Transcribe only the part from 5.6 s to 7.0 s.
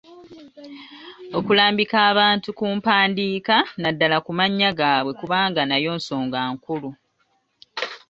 nayo nsonga nkulu.